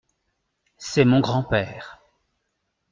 [0.79, 2.01] C’est mon grand-père.